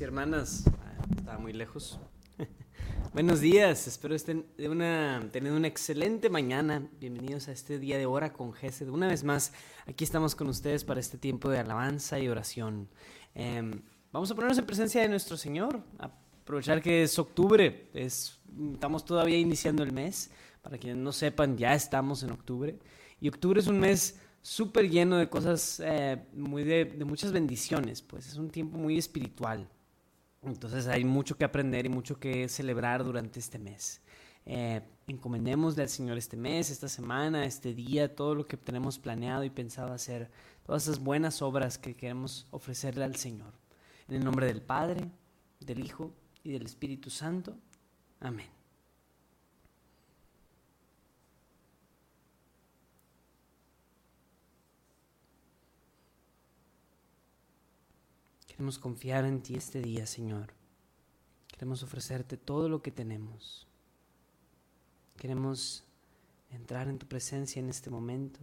y 0.00 0.04
hermanas. 0.04 0.64
Estaba 1.16 1.38
muy 1.38 1.52
lejos. 1.52 2.00
Buenos 3.12 3.40
días, 3.40 3.86
espero 3.86 4.14
estén 4.14 4.46
de 4.56 4.68
una, 4.68 5.28
teniendo 5.30 5.56
una 5.56 5.68
excelente 5.68 6.30
mañana. 6.30 6.88
Bienvenidos 6.98 7.48
a 7.48 7.52
este 7.52 7.78
día 7.78 7.96
de 7.98 8.06
hora 8.06 8.32
con 8.32 8.52
Gesed. 8.52 8.88
Una 8.88 9.06
vez 9.06 9.22
más, 9.22 9.52
aquí 9.86 10.02
estamos 10.02 10.34
con 10.34 10.48
ustedes 10.48 10.84
para 10.84 11.00
este 11.00 11.18
tiempo 11.18 11.48
de 11.48 11.58
alabanza 11.58 12.18
y 12.18 12.28
oración. 12.28 12.88
Em, 13.34 13.82
vamos 14.10 14.30
a 14.30 14.34
ponernos 14.34 14.58
en 14.58 14.66
presencia 14.66 15.02
de 15.02 15.08
nuestro 15.08 15.36
Señor, 15.36 15.82
aprovechar 15.98 16.82
que 16.82 17.02
es 17.04 17.18
octubre, 17.18 17.90
es, 17.94 18.40
estamos 18.72 19.04
todavía 19.04 19.38
iniciando 19.38 19.82
el 19.82 19.92
mes. 19.92 20.30
Para 20.62 20.78
quienes 20.78 20.96
no 20.96 21.12
sepan, 21.12 21.56
ya 21.56 21.74
estamos 21.74 22.22
en 22.22 22.30
octubre. 22.30 22.78
Y 23.20 23.28
octubre 23.28 23.60
es 23.60 23.66
un 23.66 23.78
mes 23.78 24.18
súper 24.40 24.90
lleno 24.90 25.18
de 25.18 25.28
cosas, 25.28 25.80
eh, 25.84 26.22
muy 26.32 26.64
de, 26.64 27.04
muchas 27.04 27.32
bendiciones, 27.32 28.02
pues 28.02 28.26
es 28.26 28.36
un 28.36 28.50
tiempo 28.50 28.76
muy 28.76 28.98
espiritual. 28.98 29.68
Entonces 30.46 30.86
hay 30.86 31.04
mucho 31.04 31.36
que 31.36 31.44
aprender 31.44 31.86
y 31.86 31.88
mucho 31.88 32.18
que 32.18 32.48
celebrar 32.48 33.04
durante 33.04 33.40
este 33.40 33.58
mes. 33.58 34.02
Eh, 34.46 34.82
encomendémosle 35.06 35.82
al 35.82 35.88
Señor 35.88 36.18
este 36.18 36.36
mes, 36.36 36.70
esta 36.70 36.88
semana, 36.88 37.46
este 37.46 37.74
día, 37.74 38.14
todo 38.14 38.34
lo 38.34 38.46
que 38.46 38.56
tenemos 38.56 38.98
planeado 38.98 39.44
y 39.44 39.50
pensado 39.50 39.92
hacer, 39.92 40.30
todas 40.64 40.84
esas 40.84 40.98
buenas 40.98 41.40
obras 41.40 41.78
que 41.78 41.96
queremos 41.96 42.46
ofrecerle 42.50 43.04
al 43.04 43.16
Señor. 43.16 43.54
En 44.08 44.16
el 44.16 44.24
nombre 44.24 44.46
del 44.46 44.60
Padre, 44.60 45.10
del 45.60 45.84
Hijo 45.84 46.12
y 46.42 46.52
del 46.52 46.66
Espíritu 46.66 47.08
Santo. 47.08 47.56
Amén. 48.20 48.53
Queremos 58.54 58.78
confiar 58.78 59.24
en 59.24 59.42
ti 59.42 59.56
este 59.56 59.82
día, 59.82 60.06
Señor. 60.06 60.54
Queremos 61.48 61.82
ofrecerte 61.82 62.36
todo 62.36 62.68
lo 62.68 62.82
que 62.82 62.92
tenemos. 62.92 63.66
Queremos 65.16 65.82
entrar 66.50 66.86
en 66.86 67.00
tu 67.00 67.08
presencia 67.08 67.58
en 67.58 67.68
este 67.68 67.90
momento, 67.90 68.38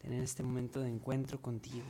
tener 0.00 0.22
este 0.22 0.44
momento 0.44 0.78
de 0.78 0.90
encuentro 0.90 1.42
contigo. 1.42 1.84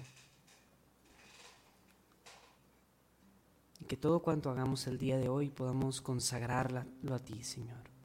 Y 3.80 3.84
que 3.84 3.98
todo 3.98 4.20
cuanto 4.20 4.48
hagamos 4.48 4.86
el 4.86 4.96
día 4.96 5.18
de 5.18 5.28
hoy 5.28 5.50
podamos 5.50 6.00
consagrarlo 6.00 7.14
a 7.14 7.18
ti, 7.18 7.44
Señor. 7.44 7.95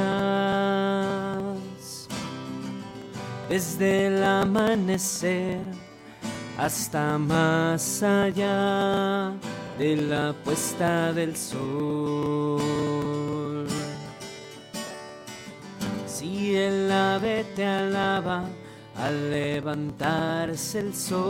Desde 3.50 4.08
el 4.08 4.24
amanecer 4.24 5.60
hasta 6.58 7.18
más 7.18 8.04
allá 8.04 9.34
de 9.78 9.96
la 9.96 10.34
puesta 10.44 11.12
del 11.12 11.36
sol. 11.36 12.62
Si 16.06 16.56
el 16.56 16.92
ave 16.92 17.46
te 17.56 17.66
alaba 17.66 18.46
al 18.96 19.32
levantarse 19.32 20.80
el 20.80 20.94
sol 20.94 21.22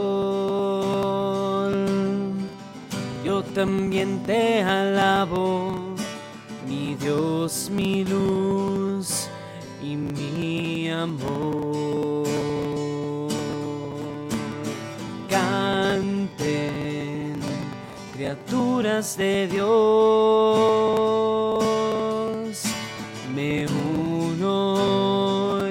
yo 3.23 3.43
también 3.43 4.23
te 4.23 4.63
alabo, 4.63 5.95
mi 6.67 6.95
Dios, 6.95 7.69
mi 7.71 8.03
luz 8.03 9.27
y 9.83 9.95
mi 9.95 10.89
amor. 10.89 12.27
Canten, 15.29 16.31
criaturas 18.13 19.15
de 19.17 19.47
Dios, 19.47 19.65
me 23.35 23.67
uno 23.67 25.61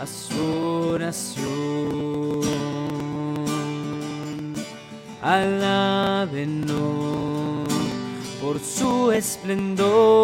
a 0.00 0.06
su 0.06 0.92
oración. 0.92 1.50
Alábenlo 5.22 5.89
esplendor. 9.12 10.20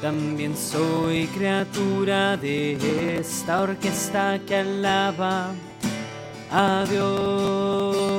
También 0.00 0.56
soy 0.56 1.26
criatura 1.26 2.36
de 2.36 3.18
esta 3.18 3.60
orquesta 3.62 4.40
que 4.46 4.56
alaba 4.56 5.52
a 6.50 6.84
Dios. 6.88 8.10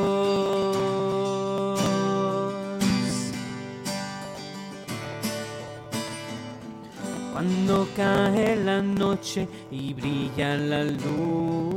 Cuando 7.33 7.87
cae 7.95 8.55
la 8.57 8.81
noche 8.81 9.47
y 9.71 9.93
brilla 9.93 10.55
la 10.55 10.83
luna 10.83 11.71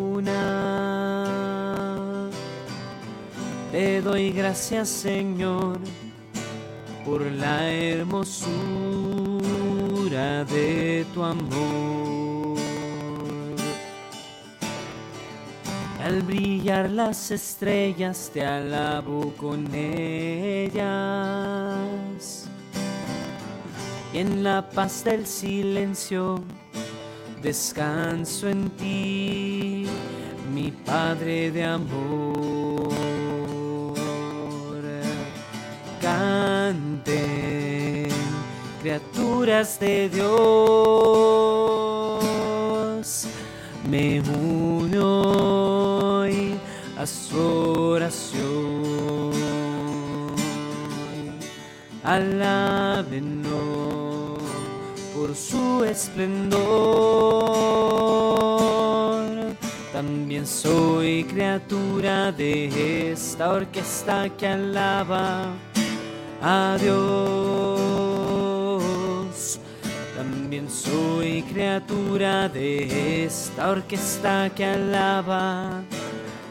te 3.75 4.01
doy 4.01 4.31
gracias 4.31 4.89
Señor 4.89 5.81
por 7.05 7.23
la 7.23 7.73
hermosura 7.73 8.45
de 10.45 11.05
tu 11.13 11.25
amor. 11.25 12.57
Al 16.05 16.23
brillar 16.23 16.89
las 16.89 17.33
estrellas 17.33 18.31
te 18.33 18.47
alabo 18.47 19.35
con 19.37 19.75
ellas. 19.75 20.79
Y 24.13 24.19
en 24.19 24.45
la 24.45 24.71
paz 24.71 25.03
del 25.03 25.27
silencio 25.27 26.41
descanso 27.43 28.49
en 28.49 28.71
ti, 28.71 29.87
mi 30.55 30.71
Padre 30.71 31.51
de 31.51 31.65
amor. 31.65 33.14
De 39.45 40.09
Dios. 40.09 40.25
Me 43.91 44.23
uno 44.23 46.21
hoy 46.21 46.55
a 46.97 47.05
su 47.07 47.39
oración. 47.91 49.35
Alábenlo 52.03 53.49
por 55.15 55.37
su 55.37 55.85
esplendor. 55.85 56.55
También 59.93 60.47
soy 60.47 61.25
criatura 61.25 62.33
de 62.33 63.13
esta 63.13 63.53
orquesta 63.53 64.31
que 64.39 64.47
alaba 64.47 65.53
Adiós. 66.41 67.44
También 70.55 70.71
soy 70.71 71.43
criatura 71.43 72.49
de 72.49 73.25
esta 73.25 73.71
orquesta 73.71 74.49
que 74.55 74.65
alaba 74.65 75.83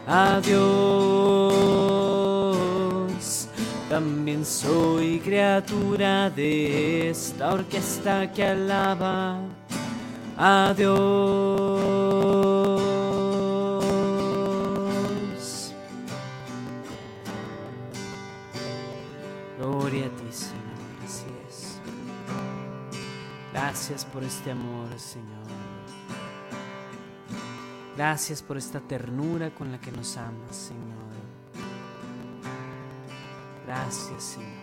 Adiós. 0.06 0.68
También 3.90 4.44
soy 4.44 5.22
criatura 5.22 6.30
de 6.30 7.12
esta 7.12 7.54
orquesta 7.54 8.30
que 8.30 8.44
alaba 8.44 9.40
Adiós. 10.36 11.74
Gracias 23.74 24.06
por 24.06 24.24
este 24.24 24.52
amor, 24.52 24.88
Señor. 25.00 25.48
Gracias 27.98 28.44
por 28.44 28.56
esta 28.56 28.80
ternura 28.80 29.50
con 29.50 29.72
la 29.72 29.81
que 29.81 29.92
nos 29.92 30.16
amas, 30.16 30.56
Señor. 30.56 30.84
Gracias, 33.66 34.24
Señor. 34.24 34.62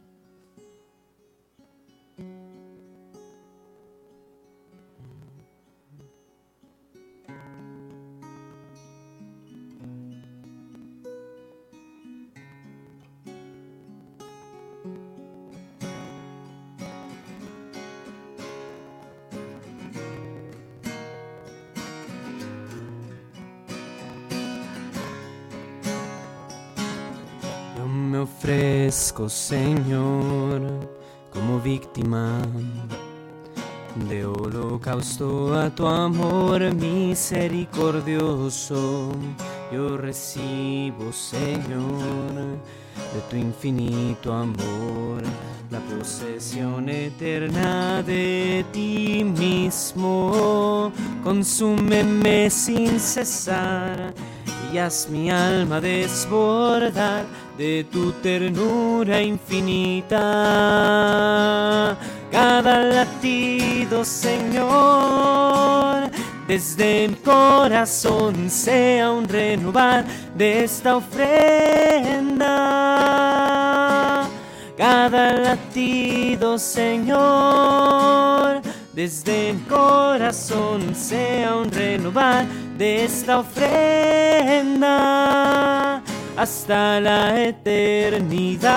ofrezco, 28.21 29.29
Señor, 29.29 30.61
como 31.31 31.59
víctima 31.59 32.41
de 34.09 34.25
holocausto 34.25 35.53
a 35.53 35.69
tu 35.69 35.85
amor 35.87 36.73
misericordioso. 36.75 39.11
Yo 39.71 39.95
recibo, 39.97 41.11
Señor, 41.11 42.57
de 43.13 43.21
tu 43.29 43.35
infinito 43.35 44.33
amor, 44.33 45.21
la 45.69 45.79
posesión 45.79 46.89
eterna 46.89 48.01
de 48.03 48.65
ti 48.71 49.23
mismo. 49.23 50.91
Consúmeme 51.23 52.49
sin 52.49 52.99
cesar 52.99 54.13
haz 54.79 55.07
mi 55.09 55.31
alma 55.31 55.81
desbordar 55.81 57.25
de 57.57 57.83
tu 57.91 58.11
ternura 58.13 59.21
infinita. 59.21 60.17
Cada 62.31 62.81
latido, 62.81 64.05
Señor, 64.05 66.09
desde 66.47 67.07
mi 67.07 67.15
corazón 67.15 68.49
sea 68.49 69.11
un 69.11 69.27
renovar 69.27 70.05
de 70.35 70.63
esta 70.63 70.95
ofrenda. 70.95 72.47
Cada 74.77 75.33
latido, 75.33 76.57
Señor, 76.57 78.61
desde 78.93 79.53
mi 79.53 79.61
corazón 79.61 80.93
sea 80.95 81.55
un 81.55 81.71
renovar 81.71 82.45
de 82.77 83.05
esta 83.05 83.39
ofrenda 83.39 84.81
hasta 86.35 86.99
la 86.99 87.41
eternidad. 87.41 88.71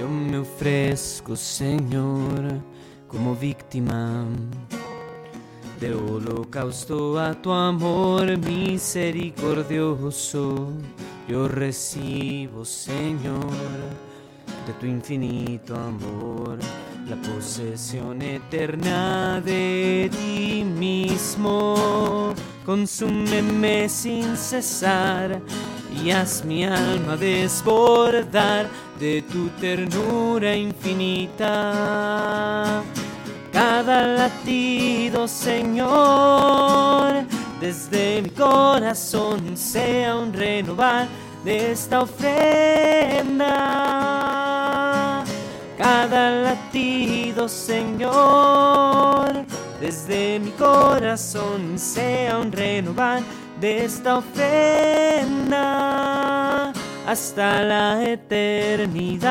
Yo 0.00 0.08
me 0.08 0.38
ofrezco, 0.38 1.34
Señor, 1.34 2.62
como 3.08 3.34
víctima 3.34 4.26
de 5.80 5.94
holocausto 5.94 7.18
a 7.18 7.34
tu 7.34 7.50
amor 7.52 8.38
misericordioso. 8.38 10.72
Yo 11.28 11.46
recibo, 11.46 12.64
Señor, 12.64 13.52
de 14.66 14.72
tu 14.80 14.86
infinito 14.86 15.76
amor, 15.76 16.58
la 17.08 17.14
posesión 17.16 18.22
eterna 18.22 19.40
de 19.40 20.10
ti 20.10 20.64
mismo. 20.64 22.34
Consúmeme 22.66 23.88
sin 23.88 24.36
cesar 24.36 25.40
y 26.02 26.10
haz 26.10 26.44
mi 26.44 26.64
alma 26.64 27.16
desbordar 27.16 28.66
de 28.98 29.22
tu 29.22 29.48
ternura 29.60 30.56
infinita. 30.56 31.52
Cada 33.52 34.06
latido, 34.06 35.26
Señor, 35.26 37.24
desde 37.60 38.22
mi 38.22 38.30
corazón 38.30 39.56
sea 39.56 40.16
un 40.16 40.32
renovar 40.32 41.06
de 41.44 41.72
esta 41.72 42.02
ofrenda. 42.02 43.54
Cada 45.76 46.30
latido, 46.30 47.48
Señor, 47.48 49.44
desde 49.80 50.38
mi 50.40 50.50
corazón 50.52 51.78
sea 51.78 52.38
un 52.38 52.52
renovar 52.52 53.22
de 53.60 53.84
esta 53.84 54.18
ofrenda 54.18 55.58
hasta 57.06 57.62
la 57.62 58.04
eternidad. 58.04 59.28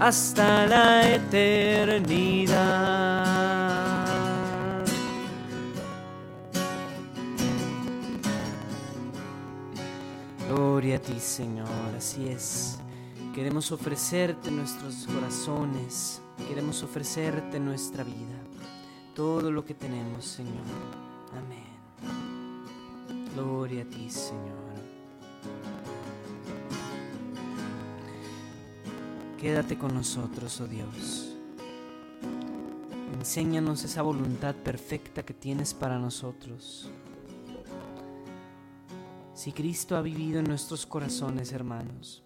Hasta 0.00 0.66
la 0.66 1.14
eternidad. 1.14 2.50
Gloria 10.48 10.96
a 10.96 11.00
ti, 11.00 11.20
Señor, 11.20 11.68
así 11.98 12.28
es. 12.28 12.78
Queremos 13.34 13.70
ofrecerte 13.72 14.50
nuestros 14.50 15.06
corazones, 15.06 16.22
queremos 16.48 16.82
ofrecerte 16.82 17.60
nuestra 17.60 18.02
vida, 18.02 18.40
todo 19.14 19.52
lo 19.52 19.66
que 19.66 19.74
tenemos, 19.74 20.24
Señor. 20.24 20.64
Amén. 21.36 21.68
Gloria 23.34 23.82
a 23.82 23.84
ti, 23.84 24.08
Señor. 24.08 24.69
Quédate 29.40 29.78
con 29.78 29.94
nosotros, 29.94 30.60
oh 30.60 30.66
Dios. 30.66 31.34
Enséñanos 33.14 33.84
esa 33.84 34.02
voluntad 34.02 34.54
perfecta 34.54 35.22
que 35.22 35.32
tienes 35.32 35.72
para 35.72 35.98
nosotros. 35.98 36.90
Si 39.32 39.52
Cristo 39.52 39.96
ha 39.96 40.02
vivido 40.02 40.40
en 40.40 40.44
nuestros 40.44 40.84
corazones, 40.84 41.52
hermanos, 41.52 42.22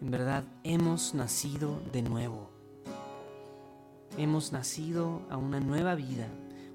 en 0.00 0.12
verdad 0.12 0.44
hemos 0.62 1.14
nacido 1.14 1.82
de 1.92 2.02
nuevo. 2.02 2.48
Hemos 4.16 4.52
nacido 4.52 5.22
a 5.30 5.38
una 5.38 5.58
nueva 5.58 5.96
vida, 5.96 6.28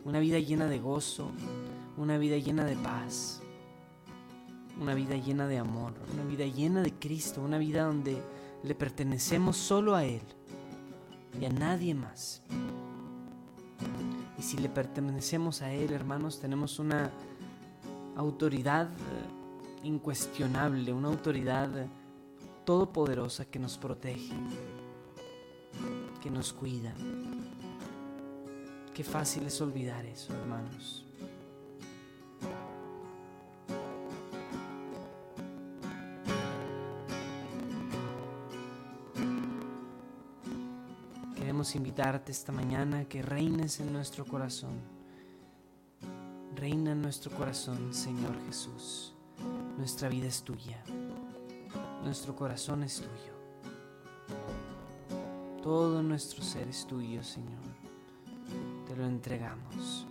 una 0.04 0.20
vida 0.20 0.40
llena 0.40 0.68
de 0.68 0.80
gozo, 0.80 1.32
una 1.96 2.18
vida 2.18 2.36
llena 2.36 2.66
de 2.66 2.76
paz, 2.76 3.42
una 4.82 4.94
vida 4.94 5.16
llena 5.16 5.48
de 5.48 5.60
amor, 5.60 5.94
una 6.14 6.26
vida 6.26 6.46
llena 6.46 6.82
de 6.82 6.92
Cristo, 6.92 7.42
una 7.42 7.58
vida 7.58 7.86
donde 7.86 8.22
le 8.64 8.76
pertenecemos 8.76 9.58
solo 9.58 9.96
a 9.96 10.04
Él 10.04 10.22
y 11.40 11.46
a 11.46 11.50
nadie 11.50 11.94
más. 11.94 12.42
Y 14.38 14.42
si 14.42 14.58
le 14.58 14.70
pertenecemos 14.70 15.62
a 15.62 15.72
Él, 15.72 15.92
hermanos, 15.94 16.40
tenemos 16.40 16.80
una 16.80 17.12
autoridad 18.16 18.90
incuestionable, 19.84 20.92
una 20.94 21.08
autoridad 21.08 21.70
todopoderosa 22.66 23.46
que 23.46 23.60
nos 23.60 23.78
protege, 23.78 24.34
que 26.22 26.30
nos 26.30 26.54
cuida. 26.54 26.94
Qué 28.94 29.04
fácil 29.04 29.46
es 29.46 29.62
olvidar 29.62 30.06
eso, 30.06 30.34
hermanos. 30.34 31.07
Invitarte 41.76 42.32
esta 42.32 42.52
mañana 42.52 43.06
que 43.06 43.22
reines 43.22 43.80
en 43.80 43.92
nuestro 43.92 44.26
corazón. 44.26 44.80
Reina 46.56 46.92
en 46.92 47.02
nuestro 47.02 47.32
corazón, 47.36 47.94
Señor 47.94 48.36
Jesús. 48.46 49.14
Nuestra 49.78 50.10
vida 50.10 50.28
es 50.28 50.44
tuya. 50.44 50.82
Nuestro 52.04 52.36
corazón 52.36 52.84
es 52.84 52.98
tuyo. 53.02 53.38
Todo 55.62 56.02
nuestro 56.02 56.44
ser 56.44 56.68
es 56.68 56.86
tuyo, 56.88 57.24
Señor. 57.24 57.64
Te 58.88 58.96
lo 58.96 59.06
entregamos. 59.06 60.08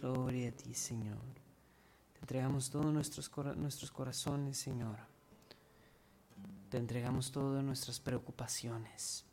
Gloria 0.00 0.48
a 0.48 0.52
ti, 0.52 0.74
Señor. 0.74 1.33
Entregamos 2.24 2.70
todos 2.70 2.86
nuestros, 2.86 3.28
corazones, 3.90 4.56
Señor. 4.56 4.96
Te 6.70 6.78
entregamos 6.78 7.30
todas 7.30 7.62
nuestras 7.62 8.00
preocupaciones. 8.00 9.26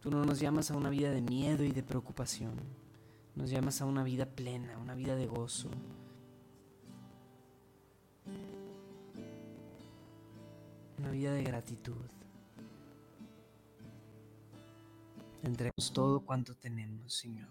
Tú 0.00 0.10
no 0.10 0.24
nos 0.24 0.40
llamas 0.40 0.70
a 0.70 0.78
una 0.78 0.88
vida 0.88 1.10
de 1.10 1.20
miedo 1.20 1.62
y 1.62 1.72
de 1.72 1.82
preocupación. 1.82 2.54
Nos 3.34 3.50
llamas 3.50 3.82
a 3.82 3.84
una 3.84 4.02
vida 4.02 4.24
plena, 4.24 4.78
una 4.78 4.94
vida 4.94 5.14
de 5.14 5.26
gozo. 5.26 5.68
Una 10.96 11.10
vida 11.10 11.34
de 11.34 11.42
gratitud. 11.42 12.06
Entregamos 15.42 15.92
todo 15.92 16.20
cuanto 16.20 16.54
tenemos, 16.54 17.12
Señor. 17.12 17.50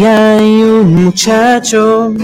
Aquí 0.00 0.08
hay 0.08 0.62
un 0.62 1.04
muchacho 1.04 2.14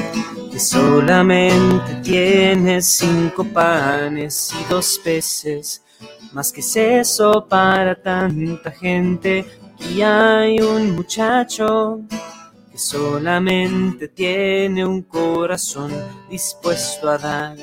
que 0.50 0.58
solamente 0.58 1.96
tiene 2.02 2.80
cinco 2.80 3.44
panes 3.44 4.50
y 4.58 4.64
dos 4.72 4.98
peces. 5.04 5.82
Más 6.32 6.50
que 6.50 6.60
es 6.60 6.74
eso 6.74 7.46
para 7.46 7.94
tanta 7.94 8.70
gente. 8.70 9.44
Aquí 9.74 10.00
hay 10.00 10.58
un 10.58 10.92
muchacho 10.92 12.00
que 12.72 12.78
solamente 12.78 14.08
tiene 14.08 14.82
un 14.82 15.02
corazón 15.02 15.92
dispuesto 16.30 17.10
a 17.10 17.18
dar. 17.18 17.58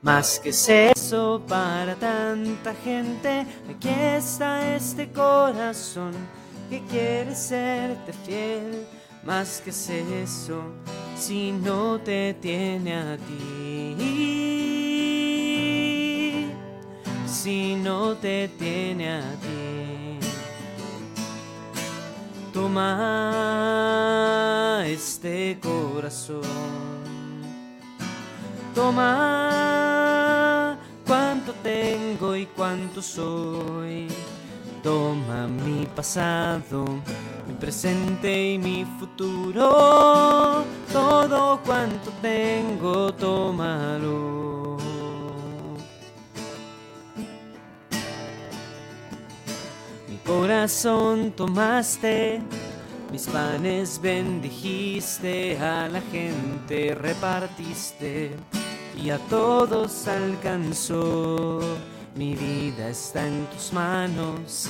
Más 0.00 0.40
que 0.40 0.48
es 0.48 0.66
eso 0.70 1.42
para 1.46 1.94
tanta 1.94 2.72
gente. 2.82 3.44
Aquí 3.68 3.90
está 3.90 4.74
este 4.74 5.12
corazón 5.12 6.14
que 6.70 6.80
quiere 6.88 7.34
serte 7.34 8.14
fiel 8.24 8.97
más 9.24 9.60
que 9.62 9.70
es 9.70 9.90
eso 9.90 10.62
si 11.18 11.52
no 11.52 12.00
te 12.00 12.34
tiene 12.34 12.94
a 12.94 13.16
ti. 13.16 13.96
Si 17.26 17.74
no 17.76 18.14
te 18.14 18.48
tiene 18.48 19.14
a 19.14 19.22
ti. 19.40 20.18
Toma 22.52 22.84
este 24.86 25.58
corazón. 25.60 26.42
Toma 28.74 30.78
cuánto 31.06 31.54
tengo 31.62 32.36
y 32.36 32.44
cuánto 32.46 33.00
soy. 33.02 34.08
Toma 34.82 35.46
mi 35.48 35.86
pasado 35.86 36.84
mi 37.48 37.54
presente 37.54 38.52
y 38.52 38.58
mi 38.58 38.84
futuro, 38.98 40.64
todo 40.92 41.58
cuanto 41.64 42.10
tengo, 42.20 43.12
tómalo. 43.14 44.76
Mi 50.08 50.16
corazón 50.26 51.32
tomaste, 51.32 52.42
mis 53.10 53.26
panes 53.28 53.98
bendijiste, 53.98 55.58
a 55.58 55.88
la 55.88 56.02
gente 56.02 56.94
repartiste 56.94 58.32
y 58.94 59.08
a 59.08 59.18
todos 59.30 60.06
alcanzó. 60.06 61.60
Mi 62.18 62.34
vida 62.34 62.88
está 62.88 63.24
en 63.24 63.46
tus 63.46 63.72
manos 63.72 64.68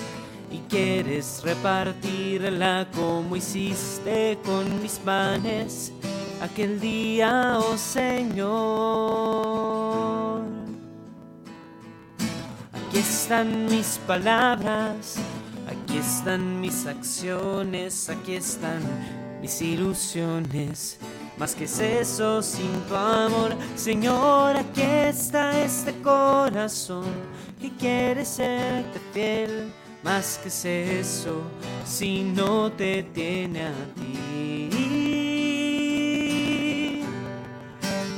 y 0.53 0.59
quieres 0.69 1.41
repartirla 1.43 2.87
como 2.95 3.37
hiciste 3.37 4.39
con 4.45 4.83
mis 4.83 4.99
panes 4.99 5.91
aquel 6.43 6.79
día, 6.79 7.59
oh 7.59 7.79
Señor. 7.79 8.53
Aquí 12.75 12.99
están 12.99 13.65
mis 13.65 13.99
palabras, 14.07 15.17
aquí 15.67 15.97
están 15.97 16.61
mis 16.61 16.85
acciones, 16.85 18.11
aquí 18.11 18.35
están 18.35 18.83
mis 19.41 19.63
ilusiones. 19.63 20.99
Más 21.39 21.55
que 21.55 21.65
es 21.65 21.79
eso 21.79 22.43
sin 22.43 22.81
tu 22.89 22.97
amor, 22.97 23.55
Señor, 23.77 24.57
aquí 24.57 24.83
está 24.83 25.63
este 25.63 25.93
corazón 26.03 27.07
que 27.61 27.71
quiere 27.77 28.25
serte 28.25 29.01
fiel 29.13 29.73
más 30.03 30.39
que 30.39 30.49
es 30.49 30.65
eso 30.65 31.43
si 31.85 32.23
no 32.23 32.73
te 32.73 33.03
tiene 33.03 33.67
a 33.67 33.75
ti. 33.95 34.71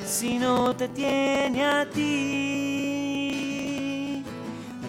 Si 0.07 0.39
no 0.39 0.77
te 0.77 0.89
tiene 0.89 1.65
a 1.65 1.89
ti. 1.89 2.63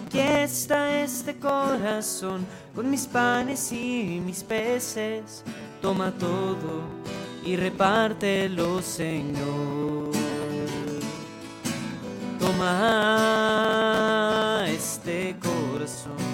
Aquí 0.06 0.18
está 0.20 1.02
este 1.02 1.38
corazón 1.38 2.46
con 2.74 2.90
mis 2.90 3.06
panes 3.06 3.72
y 3.72 4.20
mis 4.24 4.42
peces. 4.44 5.42
Toma 5.80 6.12
todo 6.12 6.82
y 7.44 7.56
repártelo, 7.56 8.82
Señor. 8.82 10.10
Toma 12.38 13.44
este 14.68 15.36
corazón 15.40 16.32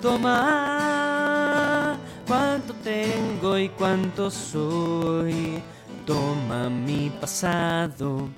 Toma 0.00 1.98
cuánto 2.26 2.72
tengo 2.84 3.58
y 3.58 3.68
cuánto 3.70 4.30
soy. 4.30 5.60
Toma 6.06 6.70
mi 6.70 7.10
pasado, 7.20 8.28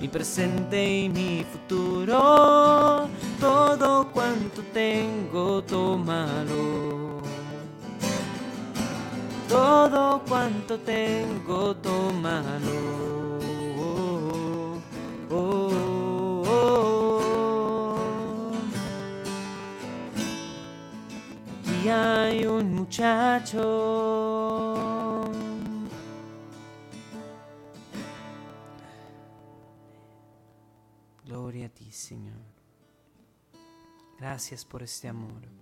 mi 0.00 0.08
presente 0.08 1.00
y 1.00 1.10
mi 1.10 1.44
futuro. 1.44 3.06
Todo 3.38 4.10
cuanto 4.12 4.62
tengo, 4.72 5.62
tómalo. 5.62 7.19
Todo 9.50 10.22
cuanto 10.28 10.78
tengo, 10.78 11.74
tómalo. 11.76 13.00
hay 21.90 22.46
un 22.46 22.74
muchacho. 22.74 23.58
Gloria 31.24 31.66
a 31.66 31.68
ti, 31.68 31.90
Señor. 31.90 32.34
Gracias 34.18 34.64
por 34.64 34.82
este 34.82 35.08
amor. 35.08 35.59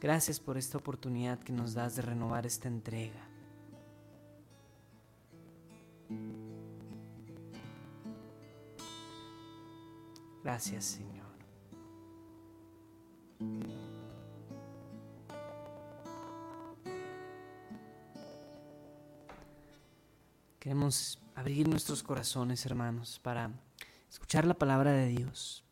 Gracias 0.00 0.38
por 0.38 0.58
esta 0.58 0.76
oportunidad 0.78 1.38
que 1.38 1.52
nos 1.52 1.74
das 1.74 1.96
de 1.96 2.02
renovar 2.02 2.46
esta 2.46 2.68
entrega. 2.68 3.28
Gracias, 10.44 10.84
Señor. 10.84 11.26
Queremos 20.60 21.18
abrir 21.34 21.68
nuestros 21.68 22.02
corazones, 22.02 22.66
hermanos, 22.66 23.18
para 23.22 23.50
escuchar 24.10 24.44
la 24.44 24.54
palabra 24.54 24.92
de 24.92 25.06
Dios 25.06 25.64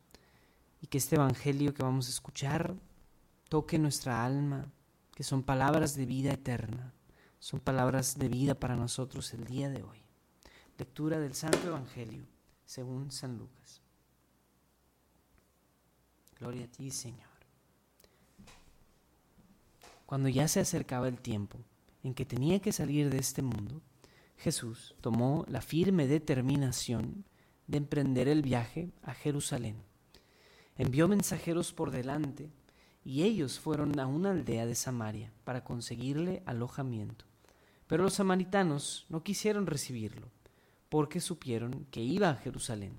y 0.81 0.87
que 0.87 0.99
este 0.99 1.17
Evangelio 1.17 1.75
que 1.75 1.83
vamos 1.83 2.07
a 2.07 2.11
escuchar 2.11 2.75
toque 3.49 3.79
nuestra 3.79 4.25
alma, 4.25 4.73
que 5.15 5.23
son 5.23 5.43
palabras 5.43 5.95
de 5.95 6.07
vida 6.07 6.33
eterna, 6.33 6.93
son 7.39 7.61
palabras 7.61 8.19
de 8.19 8.29
vida 8.29 8.55
para 8.55 8.77
nosotros 8.77 9.33
el 9.35 9.45
día 9.45 9.69
de 9.69 9.83
hoy. 9.83 9.99
Lectura 10.79 11.21
del 11.21 11.35
Santo 11.35 11.69
Evangelio 11.69 12.25
según 12.65 13.11
San 13.11 13.39
Lucas. 13.39 13.81
Gloria 16.39 16.65
a 16.65 16.69
ti, 16.69 16.91
Señor. 16.91 17.29
Cuando 20.07 20.29
ya 20.29 20.49
se 20.49 20.61
acercaba 20.61 21.09
el 21.09 21.21
tiempo 21.21 21.59
en 22.03 22.15
que 22.15 22.27
tenía 22.27 22.61
que 22.61 22.73
salir 22.73 23.09
de 23.11 23.19
este 23.19 23.43
mundo, 23.43 23.83
Jesús 24.37 24.95
tomó 25.01 25.45
la 25.49 25.61
firme 25.61 26.07
determinación 26.07 27.25
de 27.67 27.79
emprender 27.79 28.29
el 28.29 28.43
viaje 28.43 28.91
a 29.03 29.15
Jerusalén. 29.15 29.77
Envió 30.77 31.09
mensajeros 31.09 31.73
por 31.73 31.91
delante 31.91 32.51
y 33.05 33.23
ellos 33.23 33.61
fueron 33.61 33.99
a 34.01 34.07
una 34.07 34.31
aldea 34.31 34.67
de 34.67 34.75
Samaria 34.75 35.33
para 35.45 35.63
conseguirle 35.63 36.43
alojamiento. 36.47 37.27
Pero 37.87 38.03
los 38.03 38.15
samaritanos 38.15 39.07
no 39.09 39.23
quisieron 39.23 39.67
recibirlo 39.67 40.31
porque 40.89 41.21
supieron 41.21 41.87
que 41.91 42.01
iba 42.01 42.31
a 42.31 42.37
Jerusalén. 42.37 42.97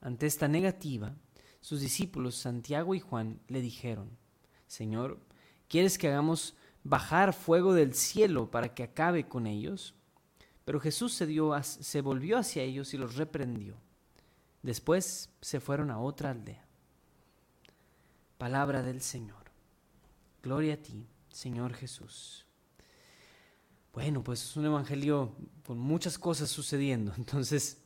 Ante 0.00 0.26
esta 0.26 0.46
negativa, 0.46 1.14
sus 1.60 1.80
discípulos 1.80 2.34
Santiago 2.34 2.94
y 2.94 3.00
Juan 3.00 3.40
le 3.48 3.60
dijeron, 3.60 4.10
Señor, 4.66 5.18
¿quieres 5.68 5.96
que 5.96 6.08
hagamos 6.08 6.54
bajar 6.82 7.32
fuego 7.32 7.72
del 7.72 7.94
cielo 7.94 8.50
para 8.50 8.74
que 8.74 8.82
acabe 8.82 9.26
con 9.26 9.46
ellos? 9.46 9.94
Pero 10.64 10.80
Jesús 10.80 11.14
se, 11.14 12.00
volvió 12.00 12.38
hacia 12.38 12.62
ellos 12.62 12.94
y 12.94 12.98
los 12.98 13.16
reprendió. 13.16 13.76
Después 14.62 15.30
se 15.40 15.60
fueron 15.60 15.90
a 15.90 15.98
otra 15.98 16.30
aldea. 16.30 16.63
Palabra 18.38 18.82
del 18.82 19.00
Señor. 19.00 19.44
Gloria 20.42 20.74
a 20.74 20.76
ti, 20.76 21.06
Señor 21.30 21.74
Jesús. 21.74 22.46
Bueno, 23.92 24.22
pues 24.22 24.42
es 24.42 24.56
un 24.56 24.66
evangelio 24.66 25.34
con 25.64 25.78
muchas 25.78 26.18
cosas 26.18 26.50
sucediendo. 26.50 27.12
Entonces, 27.18 27.84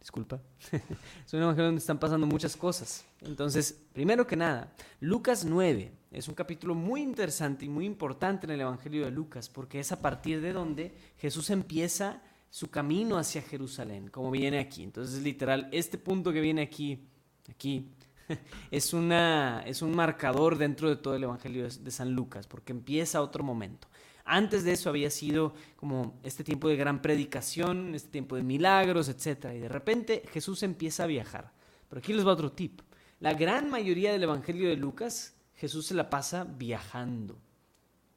Disculpa. 0.00 0.40
es 0.72 1.34
un 1.34 1.42
evangelio 1.42 1.66
donde 1.66 1.80
están 1.80 1.98
pasando 1.98 2.26
muchas 2.26 2.56
cosas. 2.56 3.04
Entonces, 3.20 3.78
primero 3.92 4.26
que 4.26 4.36
nada, 4.36 4.72
Lucas 5.00 5.44
9 5.44 5.92
es 6.12 6.28
un 6.28 6.34
capítulo 6.34 6.74
muy 6.74 7.02
interesante 7.02 7.64
y 7.64 7.68
muy 7.68 7.84
importante 7.84 8.46
en 8.46 8.52
el 8.52 8.60
evangelio 8.60 9.04
de 9.04 9.10
Lucas, 9.10 9.48
porque 9.48 9.80
es 9.80 9.92
a 9.92 10.00
partir 10.00 10.40
de 10.40 10.52
donde 10.52 10.94
Jesús 11.18 11.50
empieza 11.50 12.22
su 12.48 12.70
camino 12.70 13.18
hacia 13.18 13.42
Jerusalén, 13.42 14.08
como 14.08 14.30
viene 14.30 14.60
aquí. 14.60 14.82
Entonces, 14.82 15.22
literal, 15.22 15.68
este 15.72 15.98
punto 15.98 16.32
que 16.32 16.40
viene 16.40 16.62
aquí, 16.62 17.06
aquí, 17.50 17.90
es, 18.70 18.92
una, 18.92 19.62
es 19.66 19.82
un 19.82 19.94
marcador 19.94 20.58
dentro 20.58 20.88
de 20.88 20.96
todo 20.96 21.14
el 21.14 21.24
evangelio 21.24 21.68
de 21.68 21.90
San 21.90 22.12
Lucas, 22.12 22.46
porque 22.46 22.72
empieza 22.72 23.22
otro 23.22 23.42
momento. 23.42 23.88
Antes 24.24 24.62
de 24.62 24.72
eso 24.72 24.90
había 24.90 25.10
sido 25.10 25.54
como 25.76 26.20
este 26.22 26.44
tiempo 26.44 26.68
de 26.68 26.76
gran 26.76 27.00
predicación, 27.00 27.94
este 27.94 28.10
tiempo 28.10 28.36
de 28.36 28.42
milagros, 28.42 29.08
etc. 29.08 29.46
Y 29.54 29.58
de 29.58 29.68
repente 29.68 30.22
Jesús 30.30 30.62
empieza 30.62 31.04
a 31.04 31.06
viajar. 31.06 31.52
Pero 31.88 32.00
aquí 32.00 32.12
les 32.12 32.26
va 32.26 32.32
otro 32.32 32.52
tip. 32.52 32.82
La 33.20 33.32
gran 33.32 33.70
mayoría 33.70 34.12
del 34.12 34.24
Evangelio 34.24 34.68
de 34.68 34.76
Lucas, 34.76 35.34
Jesús 35.54 35.86
se 35.86 35.94
la 35.94 36.10
pasa 36.10 36.44
viajando. 36.44 37.38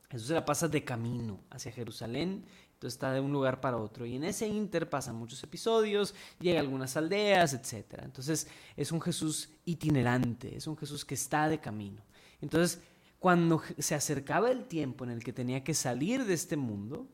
Jesús 0.10 0.28
se 0.28 0.34
la 0.34 0.44
pasa 0.44 0.68
de 0.68 0.84
camino 0.84 1.40
hacia 1.50 1.72
Jerusalén, 1.72 2.44
entonces 2.82 2.96
está 2.96 3.14
de 3.14 3.20
un 3.20 3.32
lugar 3.32 3.62
para 3.62 3.78
otro. 3.78 4.08
Y 4.08 4.16
en 4.16 4.24
ese 4.24 4.48
inter 4.48 4.90
pasan 4.90 5.16
muchos 5.16 5.44
episodios, 5.44 6.16
llega 6.40 6.58
a 6.58 6.64
algunas 6.64 6.98
aldeas, 6.98 7.54
etc. 7.54 8.00
Entonces 8.02 8.48
es 8.76 8.92
un 8.92 9.00
Jesús 9.00 9.50
itinerante, 9.66 10.58
es 10.58 10.66
un 10.66 10.76
Jesús 10.76 11.06
que 11.06 11.14
está 11.14 11.48
de 11.48 11.60
camino. 11.60 12.02
Entonces 12.42 12.80
cuando 13.20 13.62
se 13.78 13.94
acercaba 13.94 14.50
el 14.50 14.66
tiempo 14.66 15.04
en 15.04 15.12
el 15.12 15.24
que 15.24 15.32
tenía 15.32 15.64
que 15.64 15.76
salir 15.76 16.26
de 16.26 16.34
este 16.34 16.58
mundo, 16.58 17.08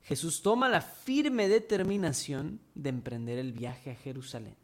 Jesús 0.00 0.40
toma 0.40 0.70
la 0.70 0.80
firme 0.80 1.48
determinación 1.48 2.58
de 2.74 2.88
emprender 2.88 3.38
el 3.38 3.52
viaje 3.52 3.90
a 3.90 3.96
Jerusalén. 3.96 4.56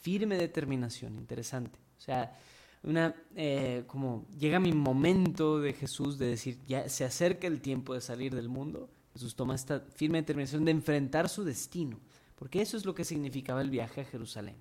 Firme 0.00 0.36
determinación, 0.36 1.14
interesante. 1.14 1.78
O 1.98 2.00
sea, 2.00 2.36
una, 2.82 3.14
eh, 3.36 3.84
como 3.86 4.26
llega 4.36 4.58
mi 4.58 4.72
momento 4.72 5.60
de 5.60 5.72
Jesús 5.72 6.18
de 6.18 6.26
decir, 6.26 6.58
ya 6.66 6.88
se 6.88 7.04
acerca 7.04 7.46
el 7.46 7.60
tiempo 7.60 7.94
de 7.94 8.00
salir 8.00 8.34
del 8.34 8.48
mundo, 8.48 8.90
Jesús 9.12 9.34
toma 9.34 9.54
esta 9.54 9.80
firme 9.80 10.18
determinación 10.18 10.64
de 10.64 10.70
enfrentar 10.70 11.28
su 11.28 11.44
destino, 11.44 11.98
porque 12.36 12.62
eso 12.62 12.76
es 12.76 12.84
lo 12.84 12.94
que 12.94 13.04
significaba 13.04 13.60
el 13.60 13.70
viaje 13.70 14.02
a 14.02 14.04
Jerusalén. 14.04 14.56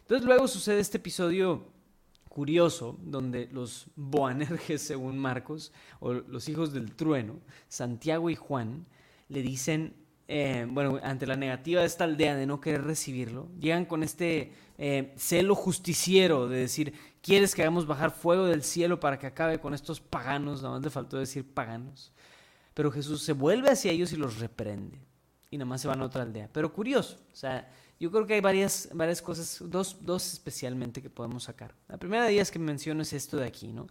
Entonces 0.00 0.26
luego 0.26 0.48
sucede 0.48 0.80
este 0.80 0.98
episodio 0.98 1.72
curioso 2.28 2.98
donde 3.00 3.48
los 3.52 3.86
Boanerges, 3.94 4.82
según 4.86 5.18
Marcos, 5.18 5.72
o 6.00 6.12
los 6.12 6.48
hijos 6.48 6.72
del 6.72 6.94
trueno, 6.94 7.40
Santiago 7.68 8.28
y 8.28 8.34
Juan, 8.34 8.86
le 9.28 9.40
dicen, 9.40 9.94
eh, 10.26 10.66
bueno, 10.68 10.98
ante 11.02 11.26
la 11.26 11.36
negativa 11.36 11.80
de 11.80 11.86
esta 11.86 12.04
aldea 12.04 12.34
de 12.34 12.46
no 12.46 12.60
querer 12.60 12.82
recibirlo, 12.82 13.48
llegan 13.60 13.86
con 13.86 14.02
este 14.02 14.52
eh, 14.78 15.14
celo 15.16 15.54
justiciero 15.54 16.48
de 16.48 16.58
decir, 16.58 16.92
¿quieres 17.22 17.54
que 17.54 17.62
hagamos 17.62 17.86
bajar 17.86 18.10
fuego 18.10 18.46
del 18.46 18.64
cielo 18.64 18.98
para 18.98 19.18
que 19.18 19.26
acabe 19.26 19.60
con 19.60 19.72
estos 19.72 20.00
paganos? 20.00 20.60
Nada 20.60 20.74
más 20.74 20.84
le 20.84 20.90
faltó 20.90 21.18
decir 21.18 21.46
paganos. 21.46 22.12
Pero 22.74 22.90
Jesús 22.90 23.22
se 23.22 23.32
vuelve 23.32 23.70
hacia 23.70 23.92
ellos 23.92 24.12
y 24.12 24.16
los 24.16 24.38
reprende. 24.38 25.00
Y 25.50 25.56
nada 25.56 25.66
más 25.66 25.80
se 25.80 25.88
van 25.88 26.00
a 26.00 26.04
otra 26.04 26.22
aldea. 26.22 26.50
Pero 26.52 26.72
curioso, 26.72 27.18
o 27.32 27.36
sea, 27.36 27.70
yo 28.00 28.10
creo 28.10 28.26
que 28.26 28.34
hay 28.34 28.40
varias, 28.40 28.88
varias 28.92 29.22
cosas, 29.22 29.62
dos, 29.66 29.98
dos 30.00 30.32
especialmente 30.32 31.00
que 31.00 31.10
podemos 31.10 31.44
sacar. 31.44 31.74
La 31.88 31.96
primera 31.96 32.24
de 32.24 32.32
ellas 32.32 32.50
que 32.50 32.58
menciono 32.58 33.02
es 33.02 33.12
esto 33.12 33.36
de 33.36 33.46
aquí, 33.46 33.72
¿no? 33.72 33.86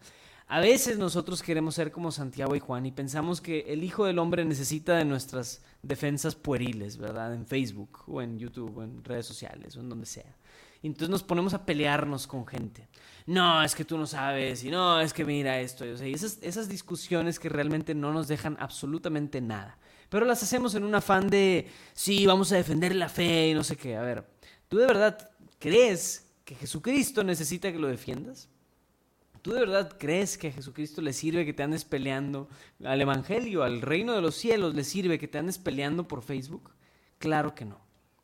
A 0.47 0.59
veces 0.59 0.97
nosotros 0.97 1.41
queremos 1.41 1.75
ser 1.75 1.91
como 1.91 2.11
Santiago 2.11 2.55
y 2.55 2.59
Juan 2.59 2.85
y 2.85 2.91
pensamos 2.91 3.39
que 3.39 3.61
el 3.69 3.83
Hijo 3.83 4.05
del 4.05 4.19
Hombre 4.19 4.43
necesita 4.43 4.97
de 4.97 5.05
nuestras 5.05 5.63
defensas 5.81 6.35
pueriles, 6.35 6.97
¿verdad? 6.97 7.33
En 7.33 7.47
Facebook 7.47 8.03
o 8.07 8.21
en 8.21 8.37
YouTube 8.37 8.77
o 8.77 8.83
en 8.83 9.03
redes 9.03 9.25
sociales 9.25 9.77
o 9.77 9.79
en 9.79 9.89
donde 9.89 10.05
sea. 10.05 10.35
Y 10.83 10.87
entonces 10.87 11.09
nos 11.09 11.23
ponemos 11.23 11.55
a 11.55 11.65
pelearnos 11.65 12.27
con 12.27 12.45
gente. 12.45 12.87
No, 13.25 13.63
es 13.63 13.73
que 13.73 13.85
tú 13.85 13.97
no 13.97 14.05
sabes 14.05 14.63
y 14.63 14.69
no, 14.69 14.99
es 14.99 15.13
que 15.13 15.25
mira 15.25 15.59
esto. 15.59 15.85
O 15.91 15.97
sea, 15.97 16.07
y 16.07 16.13
esas, 16.13 16.37
esas 16.43 16.69
discusiones 16.69 17.39
que 17.39 17.49
realmente 17.49 17.95
no 17.95 18.13
nos 18.13 18.27
dejan 18.27 18.57
absolutamente 18.59 19.41
nada 19.41 19.79
pero 20.13 20.27
las 20.27 20.43
hacemos 20.43 20.75
en 20.75 20.83
un 20.83 20.93
afán 20.93 21.27
de, 21.27 21.67
sí, 21.93 22.27
vamos 22.27 22.51
a 22.51 22.55
defender 22.55 22.93
la 22.93 23.09
fe 23.09 23.49
y 23.49 23.55
no 23.55 23.63
sé 23.63 23.75
qué. 23.77 23.95
A 23.95 24.03
ver, 24.03 24.23
¿tú 24.67 24.77
de 24.77 24.85
verdad 24.85 25.31
crees 25.57 26.29
que 26.45 26.53
Jesucristo 26.53 27.23
necesita 27.23 27.71
que 27.71 27.79
lo 27.79 27.87
defiendas? 27.87 28.47
¿Tú 29.41 29.53
de 29.53 29.61
verdad 29.61 29.97
crees 29.97 30.37
que 30.37 30.49
a 30.49 30.51
Jesucristo 30.51 31.01
le 31.01 31.13
sirve 31.13 31.47
que 31.47 31.53
te 31.53 31.63
andes 31.63 31.83
peleando 31.83 32.47
al 32.83 33.01
Evangelio, 33.01 33.63
al 33.63 33.81
reino 33.81 34.13
de 34.13 34.21
los 34.21 34.35
cielos, 34.35 34.75
le 34.75 34.83
sirve 34.83 35.17
que 35.17 35.27
te 35.27 35.39
andes 35.39 35.57
peleando 35.57 36.07
por 36.07 36.21
Facebook? 36.21 36.69
Claro 37.17 37.55
que 37.55 37.65
no, 37.65 37.82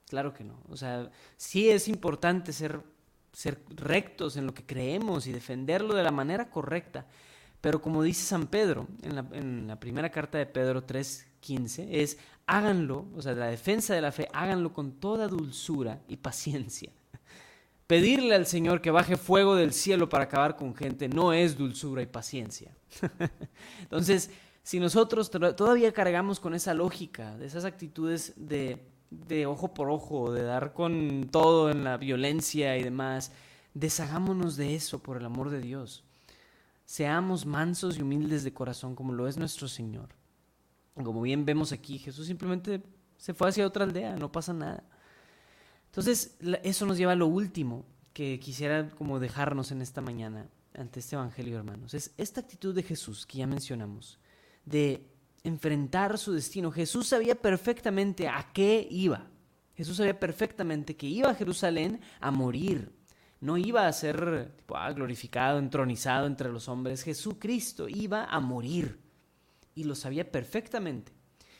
claro 0.09 0.33
que 0.33 0.43
no. 0.43 0.59
O 0.69 0.75
sea, 0.75 1.09
sí 1.37 1.69
es 1.69 1.87
importante 1.87 2.51
ser, 2.51 2.81
ser 3.31 3.61
rectos 3.69 4.35
en 4.35 4.45
lo 4.45 4.53
que 4.53 4.65
creemos 4.65 5.27
y 5.27 5.31
defenderlo 5.31 5.93
de 5.93 6.03
la 6.03 6.11
manera 6.11 6.49
correcta. 6.49 7.05
Pero 7.61 7.81
como 7.81 8.03
dice 8.03 8.25
San 8.25 8.47
Pedro 8.47 8.87
en 9.03 9.15
la, 9.15 9.25
en 9.31 9.67
la 9.67 9.79
primera 9.79 10.09
carta 10.09 10.37
de 10.37 10.45
Pedro 10.45 10.83
3, 10.83 11.27
15 11.39 12.01
es 12.01 12.17
háganlo, 12.47 13.05
o 13.15 13.21
sea, 13.21 13.33
la 13.33 13.47
defensa 13.47 13.93
de 13.93 14.01
la 14.01 14.11
fe, 14.11 14.27
háganlo 14.33 14.73
con 14.73 14.93
toda 14.93 15.27
dulzura 15.27 16.01
y 16.07 16.17
paciencia. 16.17 16.91
Pedirle 17.87 18.35
al 18.35 18.45
Señor 18.45 18.81
que 18.81 18.91
baje 18.91 19.17
fuego 19.17 19.55
del 19.55 19.73
cielo 19.73 20.09
para 20.09 20.25
acabar 20.25 20.55
con 20.55 20.75
gente 20.75 21.07
no 21.07 21.33
es 21.33 21.57
dulzura 21.57 22.01
y 22.01 22.05
paciencia. 22.05 22.71
Entonces, 23.81 24.29
si 24.63 24.79
nosotros 24.79 25.31
todavía 25.31 25.91
cargamos 25.91 26.39
con 26.39 26.53
esa 26.53 26.73
lógica, 26.73 27.35
de 27.37 27.47
esas 27.47 27.65
actitudes 27.65 28.33
de, 28.35 28.85
de 29.11 29.45
ojo 29.45 29.73
por 29.73 29.89
ojo, 29.89 30.31
de 30.31 30.43
dar 30.43 30.73
con 30.73 31.29
todo 31.31 31.71
en 31.71 31.83
la 31.83 31.97
violencia 31.97 32.77
y 32.77 32.83
demás, 32.83 33.31
deshagámonos 33.73 34.55
de 34.55 34.75
eso 34.75 34.99
por 34.99 35.17
el 35.17 35.25
amor 35.25 35.49
de 35.49 35.61
Dios. 35.61 36.03
Seamos 36.85 37.45
mansos 37.45 37.97
y 37.97 38.01
humildes 38.01 38.43
de 38.43 38.53
corazón 38.53 38.95
como 38.95 39.13
lo 39.13 39.27
es 39.27 39.37
nuestro 39.37 39.67
Señor. 39.67 40.09
Como 40.95 41.21
bien 41.21 41.45
vemos 41.45 41.71
aquí, 41.71 41.97
Jesús 41.97 42.27
simplemente 42.27 42.83
se 43.17 43.33
fue 43.33 43.49
hacia 43.49 43.67
otra 43.67 43.85
aldea, 43.85 44.15
no 44.15 44.31
pasa 44.31 44.53
nada. 44.53 44.83
Entonces, 45.85 46.37
eso 46.63 46.85
nos 46.85 46.97
lleva 46.97 47.13
a 47.13 47.15
lo 47.15 47.27
último 47.27 47.85
que 48.13 48.39
quisiera 48.39 48.89
como 48.89 49.19
dejarnos 49.19 49.71
en 49.71 49.81
esta 49.81 50.01
mañana 50.01 50.49
ante 50.73 50.99
este 50.99 51.15
Evangelio, 51.15 51.57
hermanos. 51.57 51.93
Es 51.93 52.13
esta 52.17 52.41
actitud 52.41 52.75
de 52.75 52.83
Jesús 52.83 53.25
que 53.25 53.39
ya 53.39 53.47
mencionamos, 53.47 54.19
de 54.65 55.09
enfrentar 55.43 56.17
su 56.17 56.33
destino. 56.33 56.71
Jesús 56.71 57.07
sabía 57.07 57.35
perfectamente 57.35 58.27
a 58.27 58.51
qué 58.53 58.87
iba. 58.89 59.27
Jesús 59.75 59.97
sabía 59.97 60.19
perfectamente 60.19 60.95
que 60.97 61.07
iba 61.07 61.29
a 61.29 61.35
Jerusalén 61.35 62.01
a 62.19 62.31
morir, 62.31 62.91
no 63.39 63.57
iba 63.57 63.87
a 63.87 63.93
ser 63.93 64.51
ah, 64.73 64.91
glorificado, 64.91 65.59
entronizado 65.59 66.27
entre 66.27 66.49
los 66.49 66.67
hombres. 66.67 67.03
Jesucristo 67.03 67.87
iba 67.87 68.25
a 68.25 68.39
morir 68.41 68.99
y 69.75 69.85
lo 69.85 69.95
sabía 69.95 70.29
perfectamente. 70.29 71.13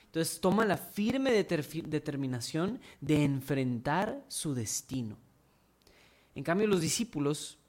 Entonces 0.04 0.42
toma 0.42 0.65
la 0.65 0.76
firme 0.76 1.32
determinación 1.32 2.82
de 3.00 3.24
enfrentar 3.24 4.26
su 4.28 4.54
destino. 4.54 5.18
En 6.36 6.44
cambio, 6.44 6.68
los 6.68 6.82
discípulos 6.82 7.60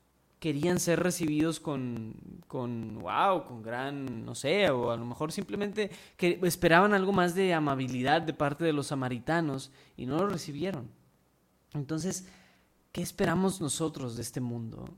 querían 0.40 0.81
ser 0.81 1.00
recibidos 1.00 1.61
con, 1.61 2.14
con, 2.48 2.98
wow, 2.98 3.44
con 3.44 3.62
gran, 3.62 4.24
no 4.24 4.35
sé, 4.35 4.70
o 4.70 4.90
a 4.90 4.96
lo 4.96 5.05
mejor 5.05 5.33
simplemente 5.33 5.90
que 6.16 6.40
esperaban 6.42 6.94
algo 6.94 7.12
más 7.12 7.35
de 7.35 7.53
amabilidad 7.53 8.22
de 8.22 8.33
parte 8.33 8.64
de 8.64 8.72
los 8.72 8.88
samaritanos 8.88 9.70
y 9.96 10.07
no 10.07 10.16
lo 10.16 10.29
recibieron. 10.29 10.90
Entonces, 11.74 12.26
¿qué 12.90 13.03
esperamos 13.03 13.61
nosotros 13.61 14.16
de 14.16 14.22
este 14.22 14.40
mundo? 14.40 14.88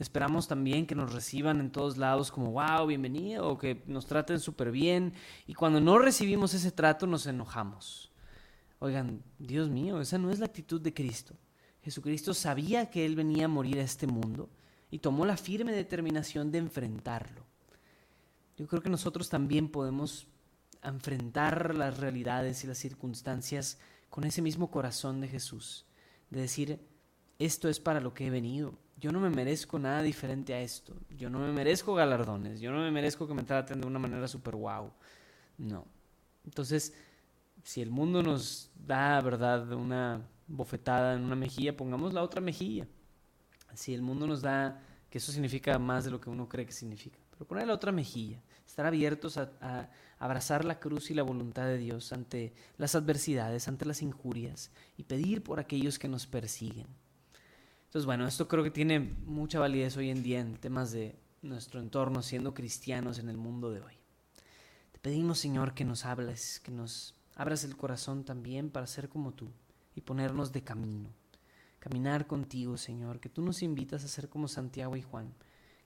Esperamos 0.00 0.48
también 0.48 0.86
que 0.86 0.96
nos 0.96 1.12
reciban 1.12 1.60
en 1.60 1.70
todos 1.70 1.96
lados 1.96 2.32
como, 2.32 2.50
wow, 2.52 2.86
bienvenido, 2.86 3.48
o 3.48 3.56
que 3.56 3.82
nos 3.86 4.06
traten 4.06 4.40
súper 4.40 4.72
bien. 4.72 5.14
Y 5.46 5.54
cuando 5.54 5.80
no 5.80 5.98
recibimos 5.98 6.54
ese 6.54 6.72
trato 6.72 7.06
nos 7.06 7.26
enojamos. 7.26 8.10
Oigan, 8.80 9.22
Dios 9.38 9.68
mío, 9.70 10.00
esa 10.00 10.18
no 10.18 10.30
es 10.30 10.40
la 10.40 10.46
actitud 10.46 10.80
de 10.80 10.92
Cristo. 10.92 11.34
Jesucristo 11.82 12.34
sabía 12.34 12.90
que 12.90 13.06
Él 13.06 13.14
venía 13.14 13.44
a 13.44 13.48
morir 13.48 13.78
a 13.78 13.82
este 13.82 14.06
mundo 14.06 14.50
y 14.90 14.98
tomó 14.98 15.26
la 15.26 15.36
firme 15.36 15.72
determinación 15.72 16.50
de 16.50 16.58
enfrentarlo. 16.58 17.44
Yo 18.56 18.66
creo 18.66 18.82
que 18.82 18.90
nosotros 18.90 19.28
también 19.28 19.68
podemos 19.68 20.26
enfrentar 20.82 21.74
las 21.74 21.98
realidades 21.98 22.64
y 22.64 22.66
las 22.66 22.78
circunstancias 22.78 23.78
con 24.10 24.24
ese 24.24 24.42
mismo 24.42 24.70
corazón 24.70 25.20
de 25.20 25.28
Jesús, 25.28 25.86
de 26.30 26.40
decir, 26.40 26.80
esto 27.38 27.68
es 27.68 27.78
para 27.80 28.00
lo 28.00 28.14
que 28.14 28.26
he 28.26 28.30
venido, 28.30 28.78
yo 29.00 29.12
no 29.12 29.20
me 29.20 29.30
merezco 29.30 29.78
nada 29.78 30.02
diferente 30.02 30.54
a 30.54 30.60
esto. 30.60 30.96
Yo 31.16 31.30
no 31.30 31.38
me 31.38 31.52
merezco 31.52 31.94
galardones. 31.94 32.60
Yo 32.60 32.72
no 32.72 32.80
me 32.80 32.90
merezco 32.90 33.28
que 33.28 33.34
me 33.34 33.44
traten 33.44 33.80
de 33.80 33.86
una 33.86 34.00
manera 34.00 34.26
súper 34.26 34.56
guau. 34.56 34.92
No. 35.56 35.86
Entonces, 36.44 36.92
si 37.62 37.80
el 37.80 37.90
mundo 37.90 38.22
nos 38.22 38.72
da, 38.74 39.20
¿verdad?, 39.20 39.70
una 39.72 40.26
bofetada 40.48 41.14
en 41.14 41.22
una 41.22 41.36
mejilla, 41.36 41.76
pongamos 41.76 42.12
la 42.12 42.22
otra 42.22 42.40
mejilla. 42.40 42.88
Si 43.74 43.94
el 43.94 44.02
mundo 44.02 44.26
nos 44.26 44.42
da, 44.42 44.80
que 45.10 45.18
eso 45.18 45.32
significa 45.32 45.78
más 45.78 46.04
de 46.04 46.10
lo 46.10 46.20
que 46.20 46.30
uno 46.30 46.48
cree 46.48 46.66
que 46.66 46.72
significa, 46.72 47.18
pero 47.30 47.46
poner 47.46 47.66
la 47.66 47.74
otra 47.74 47.92
mejilla. 47.92 48.42
Estar 48.66 48.86
abiertos 48.86 49.38
a, 49.38 49.90
abrazar 50.18 50.64
la 50.64 50.78
cruz 50.78 51.10
y 51.10 51.14
la 51.14 51.22
voluntad 51.22 51.64
de 51.64 51.78
Dios 51.78 52.12
ante 52.12 52.52
las 52.76 52.94
adversidades, 52.94 53.68
ante 53.68 53.86
las 53.86 54.02
injurias 54.02 54.70
y 54.96 55.04
pedir 55.04 55.42
por 55.42 55.58
aquellos 55.58 55.98
que 55.98 56.08
nos 56.08 56.26
persiguen. 56.26 56.86
Entonces, 57.86 58.04
bueno, 58.04 58.26
esto 58.26 58.46
creo 58.46 58.62
que 58.62 58.70
tiene 58.70 59.00
mucha 59.00 59.58
validez 59.58 59.96
hoy 59.96 60.10
en 60.10 60.22
día 60.22 60.40
en 60.40 60.56
temas 60.56 60.92
de 60.92 61.16
nuestro 61.40 61.80
entorno, 61.80 62.22
siendo 62.22 62.52
cristianos 62.52 63.18
en 63.18 63.28
el 63.28 63.36
mundo 63.36 63.70
de 63.70 63.80
hoy. 63.80 63.94
Te 64.92 64.98
pedimos, 64.98 65.38
Señor, 65.38 65.72
que 65.72 65.84
nos 65.84 66.04
hables, 66.04 66.60
que 66.60 66.70
nos 66.70 67.14
abras 67.34 67.64
el 67.64 67.76
corazón 67.76 68.24
también 68.24 68.70
para 68.70 68.86
ser 68.86 69.08
como 69.08 69.32
tú 69.32 69.48
y 69.94 70.02
ponernos 70.02 70.52
de 70.52 70.62
camino. 70.62 71.10
Caminar 71.78 72.26
contigo, 72.26 72.76
Señor, 72.76 73.20
que 73.20 73.28
tú 73.28 73.42
nos 73.42 73.62
invitas 73.62 74.04
a 74.04 74.08
ser 74.08 74.28
como 74.28 74.48
Santiago 74.48 74.96
y 74.96 75.02
Juan, 75.02 75.32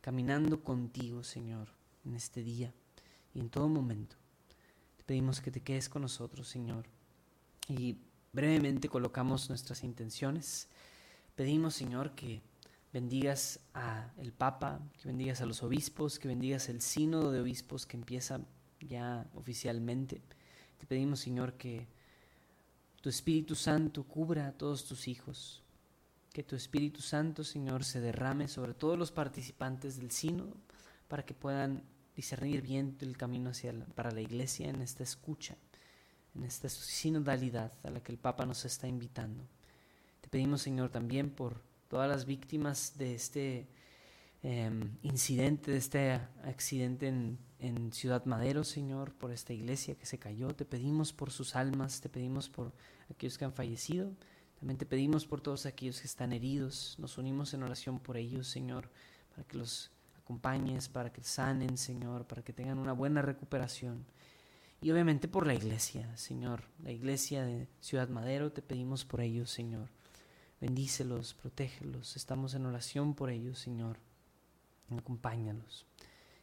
caminando 0.01 0.63
contigo, 0.63 1.23
Señor, 1.23 1.69
en 2.05 2.15
este 2.15 2.43
día 2.43 2.73
y 3.35 3.41
en 3.41 3.51
todo 3.51 3.69
momento. 3.69 4.17
Te 4.97 5.05
pedimos 5.05 5.41
que 5.41 5.51
te 5.51 5.61
quedes 5.61 5.89
con 5.89 6.03
nosotros, 6.03 6.49
Señor. 6.49 6.87
Y 7.69 7.99
brevemente 8.33 8.89
colocamos 8.89 9.49
nuestras 9.49 9.85
intenciones 9.85 10.69
Pedimos, 11.35 11.75
Señor, 11.75 12.15
que 12.15 12.43
bendigas 12.93 13.61
al 13.73 14.33
Papa, 14.33 14.81
que 15.01 15.09
bendigas 15.09 15.41
a 15.41 15.47
los 15.47 15.63
obispos, 15.63 16.19
que 16.19 16.29
bendigas 16.29 16.69
el 16.69 16.83
sínodo 16.83 17.33
de 17.33 17.41
obispos 17.41 17.87
que 17.87 17.97
empieza 17.97 18.41
ya 18.81 19.27
oficialmente. 19.35 20.21
Te 20.77 20.87
pedimos, 20.87 21.21
Señor, 21.21 21.55
que 21.55 21.89
tu 23.01 23.09
Espíritu 23.09 23.55
Santo 23.55 24.05
cubra 24.05 24.49
a 24.49 24.53
todos 24.53 24.85
tus 24.85 25.09
hijos, 25.09 25.62
que 26.33 26.43
tu 26.43 26.57
Espíritu 26.57 27.01
Santo, 27.01 27.45
Señor, 27.45 27.85
se 27.85 28.01
derrame 28.01 28.49
sobre 28.49 28.75
todos 28.75 28.99
los 28.99 29.13
participantes 29.13 29.97
del 29.99 30.11
sínodo 30.11 30.57
para 31.09 31.25
que 31.25 31.35
puedan 31.35 31.83
discernir 32.17 32.63
bien 32.63 32.97
el 33.01 33.17
camino 33.17 33.51
hacia 33.51 33.73
para 33.95 34.11
la 34.11 34.21
iglesia 34.21 34.69
en 34.69 34.83
esta 34.83 35.03
escucha, 35.03 35.57
en 36.35 36.45
esta 36.45 36.69
sinodalidad 36.69 37.73
a 37.85 37.91
la 37.91 38.03
que 38.03 38.13
el 38.13 38.19
Papa 38.19 38.47
nos 38.47 38.65
está 38.65 38.89
invitando 38.89 39.45
pedimos, 40.33 40.63
Señor, 40.63 40.89
también 40.89 41.29
por 41.29 41.61
todas 41.89 42.09
las 42.09 42.25
víctimas 42.25 42.97
de 42.97 43.15
este 43.15 43.67
em, 44.43 44.97
incidente, 45.03 45.71
de 45.71 45.77
este 45.77 46.13
accidente 46.45 47.07
en, 47.09 47.39
en, 47.59 47.93
Ciudad 47.93 48.25
Madero, 48.25 48.65
Señor, 48.65 49.13
por 49.13 49.31
esta 49.31 49.53
iglesia 49.53 49.95
que 49.95 50.07
se 50.07 50.19
cayó. 50.19 50.49
Te 50.55 50.65
pedimos 50.65 51.13
por 51.13 51.31
sus 51.31 51.55
almas, 51.55 52.01
te 52.01 52.09
pedimos 52.09 52.49
por 52.49 52.73
aquellos 53.11 53.37
que 53.37 53.45
han 53.45 53.53
fallecido. 53.53 54.11
Te 54.63 54.87
pedimos 54.87 55.27
por 55.27 55.41
todos 55.41 55.67
aquellos 55.67 56.01
que 56.01 56.07
están 56.07 56.33
heridos. 56.33 56.95
Nos 56.99 57.19
unimos 57.19 57.53
en 57.53 57.65
oración 57.65 57.99
por 57.99 58.17
ellos, 58.17 58.47
Señor, 58.47 58.89
para 59.31 59.47
que 59.47 59.59
los 59.59 59.91
acompañes, 60.17 60.89
para 60.89 61.13
que 61.13 61.23
sanen, 61.23 61.77
Señor, 61.77 62.27
para 62.27 62.43
que 62.43 62.53
tengan 62.53 62.79
una 62.79 62.93
buena 62.93 63.23
recuperación. 63.23 64.07
Y 64.81 64.91
obviamente 64.91 65.27
por 65.27 65.47
la 65.47 65.55
iglesia, 65.55 66.17
Señor, 66.17 66.63
la 66.83 66.93
iglesia 66.93 67.45
de 67.45 67.69
Ciudad 67.81 68.09
Madero, 68.09 68.53
te 68.53 68.63
pedimos 68.63 69.05
por 69.05 69.21
ellos, 69.21 69.51
Señor. 69.51 69.89
Bendícelos, 70.61 71.35
protégelos. 71.35 72.17
Estamos 72.17 72.55
en 72.55 72.65
oración 72.65 73.15
por 73.15 73.31
ellos, 73.31 73.59
Señor. 73.59 73.99
Acompáñalos. 74.97 75.87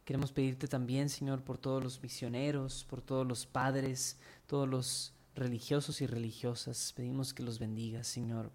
Queremos 0.03 0.33
pedirte 0.33 0.67
también, 0.67 1.07
Señor, 1.09 1.41
por 1.41 1.57
todos 1.57 1.81
los 1.81 2.03
misioneros, 2.03 2.83
por 2.83 3.01
todos 3.01 3.25
los 3.25 3.45
padres, 3.45 4.17
todos 4.45 4.67
los 4.67 5.13
religiosos 5.35 6.01
y 6.01 6.07
religiosas. 6.07 6.93
Pedimos 6.95 7.33
que 7.33 7.43
los 7.43 7.59
bendigas, 7.59 8.07
Señor. 8.07 8.51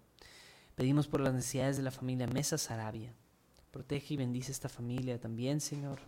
Pedimos 0.75 1.07
por 1.07 1.21
las 1.21 1.33
necesidades 1.33 1.77
de 1.77 1.83
la 1.83 1.91
familia 1.91 2.27
Mesa 2.27 2.57
Sarabia. 2.57 3.13
Protege 3.71 4.13
y 4.13 4.17
bendice 4.17 4.51
esta 4.51 4.69
familia 4.69 5.19
también, 5.19 5.61
Señor. 5.61 5.99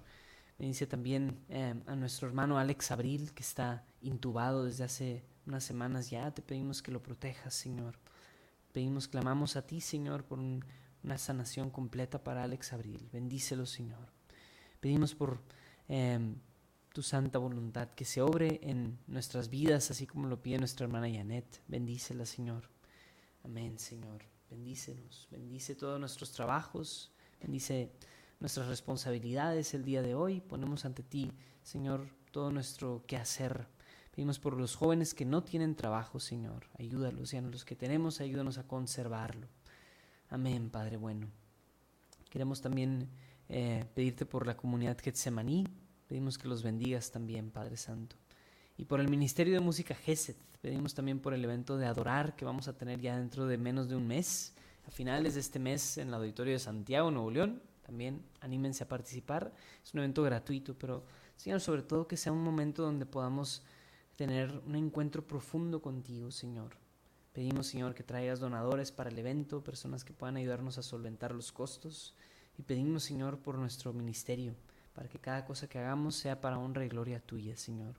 Bendice 0.60 0.88
también 0.88 1.39
eh, 1.49 1.75
a 1.86 1.95
nuestro 1.95 2.27
hermano 2.27 2.58
Alex 2.58 2.91
Abril, 2.91 3.34
que 3.34 3.43
está 3.43 3.86
intubado 4.01 4.65
desde 4.65 4.84
hace 4.84 5.23
unas 5.45 5.63
semanas 5.63 6.10
ya. 6.10 6.32
Te 6.32 6.41
pedimos 6.41 6.82
que 6.82 6.91
lo 6.91 7.01
protejas, 7.01 7.53
Señor. 7.53 7.97
Pedimos, 8.71 9.08
clamamos 9.08 9.56
a 9.56 9.65
ti, 9.65 9.82
Señor, 9.82 10.23
por 10.23 10.39
una 10.39 11.17
sanación 11.17 11.69
completa 11.69 12.23
para 12.23 12.43
Alex 12.43 12.73
Abril. 12.73 13.10
Bendícelo, 13.12 13.65
Señor. 13.65 14.12
Pedimos 14.80 15.15
por 15.15 15.41
em, 15.88 16.36
tu 16.93 17.02
santa 17.02 17.39
voluntad 17.39 17.89
que 17.89 18.06
se 18.06 18.21
obre 18.21 18.60
en 18.63 18.97
nuestras 19.08 19.50
vidas, 19.50 19.91
así 19.91 20.08
como 20.08 20.28
lo 20.28 20.41
pide 20.41 20.58
nuestra 20.58 20.86
hermana 20.86 21.08
Janet. 21.10 21.62
Bendícela, 21.67 22.26
Señor. 22.26 22.69
Amén, 23.43 23.78
Señor. 23.80 24.23
Bendícenos. 24.50 25.28
Bendice 25.32 25.76
todos 25.76 26.00
nuestros 26.00 26.32
trabajos. 26.32 27.12
Bendice 27.41 27.91
nuestras 28.39 28.67
responsabilidades 28.67 29.73
el 29.73 29.84
día 29.84 30.02
de 30.02 30.15
hoy. 30.15 30.41
Ponemos 30.41 30.86
ante 30.86 31.04
ti, 31.04 31.32
Señor, 31.63 32.08
todo 32.32 32.52
nuestro 32.52 33.04
quehacer 33.06 33.67
Pedimos 34.17 34.39
por 34.39 34.58
los 34.58 34.76
jóvenes 34.76 35.13
que 35.13 35.26
no 35.26 35.43
tienen 35.43 35.76
trabajo, 35.76 36.19
Señor. 36.19 36.65
Ayúdalos 36.80 37.36
y 37.36 37.38
a 37.38 37.41
los 37.43 37.63
que 37.63 37.76
tenemos, 37.76 38.19
ayúdanos 38.19 38.58
a 38.58 38.65
conservarlo. 38.65 39.47
Amén, 40.32 40.71
Padre 40.71 40.97
bueno. 40.97 41.28
Queremos 42.32 42.60
también 42.60 43.12
eh, 43.47 43.86
pedirte 43.93 44.26
por 44.26 44.47
la 44.47 44.58
comunidad 44.58 44.97
Getsemaní. 44.97 45.67
Pedimos 46.08 46.38
que 46.38 46.48
los 46.48 46.63
bendigas 46.63 47.12
también, 47.12 47.52
Padre 47.52 47.78
Santo. 47.78 48.15
Y 48.78 48.86
por 48.86 49.00
el 49.00 49.10
Ministerio 49.10 49.54
de 49.54 49.60
Música 49.60 49.93
GESET. 49.93 50.38
Pedimos 50.62 50.93
también 50.93 51.20
por 51.20 51.34
el 51.34 51.43
evento 51.43 51.78
de 51.78 51.86
Adorar 51.86 52.36
que 52.36 52.46
vamos 52.46 52.67
a 52.67 52.78
tener 52.78 53.00
ya 53.00 53.17
dentro 53.17 53.46
de 53.46 53.58
menos 53.58 53.89
de 53.89 53.96
un 53.96 54.08
mes. 54.08 54.54
A 54.88 54.91
finales 54.91 55.34
de 55.34 55.41
este 55.41 55.60
mes 55.60 55.98
en 55.98 56.08
el 56.08 56.13
Auditorio 56.13 56.54
de 56.54 56.60
Santiago, 56.60 57.12
Nuevo 57.12 57.30
León. 57.30 57.62
También 57.86 58.24
anímense 58.39 58.84
a 58.84 58.88
participar. 58.88 59.54
Es 59.84 59.93
un 59.93 60.00
evento 60.00 60.24
gratuito, 60.24 60.78
pero 60.78 61.04
Señor, 61.36 61.60
sobre 61.60 61.84
todo 61.84 62.08
que 62.08 62.17
sea 62.17 62.32
un 62.32 62.43
momento 62.43 62.84
donde 62.84 63.06
podamos 63.06 63.63
tener 64.15 64.62
un 64.65 64.76
encuentro 64.76 65.28
profundo 65.28 65.82
contigo, 65.82 66.32
Señor. 66.32 66.72
Pedimos, 67.34 67.67
Señor, 67.67 67.93
que 67.93 68.04
traigas 68.04 68.39
donadores 68.39 68.91
para 68.91 69.10
el 69.10 69.20
evento, 69.20 69.63
personas 69.63 70.04
que 70.04 70.13
puedan 70.13 70.38
ayudarnos 70.38 70.78
a 70.78 70.84
solventar 70.84 71.36
los 71.36 71.52
costos. 71.52 72.15
Y 72.58 72.63
pedimos, 72.63 73.04
Señor, 73.04 73.38
por 73.38 73.58
nuestro 73.58 73.93
ministerio, 73.93 74.56
para 74.97 75.10
que 75.10 75.19
cada 75.19 75.45
cosa 75.45 75.69
que 75.69 75.77
hagamos 75.77 76.15
sea 76.15 76.41
para 76.41 76.57
honra 76.57 76.83
y 76.83 76.89
gloria 76.89 77.19
tuya, 77.19 77.55
Señor. 77.55 77.93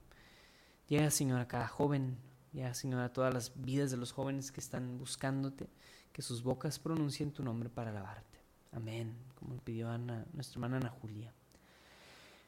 Llega, 0.89 1.13
Señor, 1.13 1.39
a 1.39 1.47
cada 1.47 1.69
joven, 1.69 2.19
llega, 2.53 2.75
Señor, 2.75 3.03
a 3.03 3.13
todas 3.13 3.33
las 3.33 3.53
vidas 3.55 3.93
de 3.93 3.97
los 3.97 4.11
jóvenes 4.11 4.51
que 4.51 4.59
están 4.59 4.99
buscándote, 4.99 5.69
que 6.13 6.23
sus 6.23 6.43
bocas 6.43 6.81
pronuncien 6.81 7.31
tu 7.31 7.45
nombre 7.45 7.69
para 7.69 7.93
alabarte. 7.93 8.41
Amén, 8.73 9.17
como 9.37 9.59
pidió 9.59 9.89
Ana, 9.89 10.27
nuestra 10.33 10.55
hermana 10.55 10.79
Ana 10.79 10.89
Julia. 10.89 11.33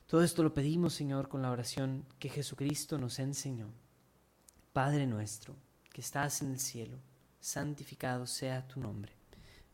Todo 0.08 0.24
esto 0.24 0.42
lo 0.42 0.52
pedimos, 0.52 0.94
Señor, 0.94 1.28
con 1.28 1.42
la 1.42 1.52
oración 1.52 2.04
que 2.18 2.28
Jesucristo 2.28 2.98
nos 2.98 3.20
enseñó. 3.20 3.68
Padre 4.72 5.06
nuestro, 5.06 5.54
que 5.92 6.00
estás 6.00 6.42
en 6.42 6.50
el 6.50 6.58
cielo, 6.58 6.98
santificado 7.38 8.26
sea 8.26 8.66
tu 8.66 8.80
nombre. 8.80 9.12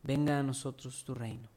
venga 0.03 0.37
a 0.37 0.43
nosotros 0.43 1.03
tu 1.03 1.15
reino. 1.15 1.56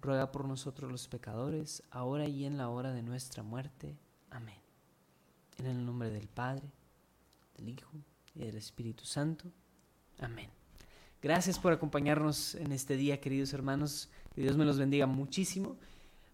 ruega 0.00 0.32
por 0.32 0.46
nosotros 0.46 0.90
los 0.90 1.08
pecadores, 1.08 1.82
ahora 1.90 2.26
y 2.26 2.44
en 2.44 2.56
la 2.56 2.68
hora 2.68 2.92
de 2.92 3.02
nuestra 3.02 3.42
muerte. 3.42 3.96
Amén. 4.30 4.58
En 5.58 5.66
el 5.66 5.84
nombre 5.84 6.10
del 6.10 6.28
Padre, 6.28 6.70
del 7.56 7.68
Hijo 7.68 7.92
y 8.34 8.40
del 8.40 8.56
Espíritu 8.56 9.04
Santo. 9.04 9.50
Amén. 10.18 10.50
Gracias 11.22 11.58
por 11.58 11.72
acompañarnos 11.72 12.54
en 12.54 12.72
este 12.72 12.96
día, 12.96 13.20
queridos 13.20 13.52
hermanos. 13.52 14.08
Que 14.34 14.40
Dios 14.40 14.56
me 14.56 14.64
los 14.64 14.78
bendiga 14.78 15.06
muchísimo. 15.06 15.76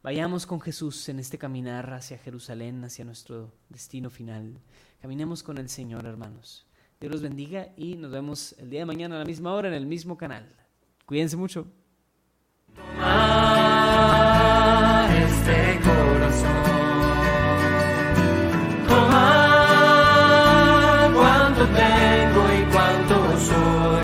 Vayamos 0.02 0.46
con 0.46 0.60
Jesús 0.60 1.08
en 1.08 1.18
este 1.18 1.38
caminar 1.38 1.92
hacia 1.92 2.18
Jerusalén, 2.18 2.84
hacia 2.84 3.04
nuestro 3.04 3.52
destino 3.68 4.10
final. 4.10 4.60
Caminemos 5.00 5.42
con 5.42 5.58
el 5.58 5.68
Señor, 5.68 6.06
hermanos. 6.06 6.66
Dios 7.00 7.12
los 7.12 7.22
bendiga 7.22 7.72
y 7.76 7.96
nos 7.96 8.12
vemos 8.12 8.54
el 8.58 8.70
día 8.70 8.80
de 8.80 8.86
mañana 8.86 9.16
a 9.16 9.18
la 9.18 9.24
misma 9.24 9.52
hora 9.52 9.68
en 9.68 9.74
el 9.74 9.86
mismo 9.86 10.16
canal. 10.16 10.54
Cuídense 11.04 11.36
mucho. 11.36 11.66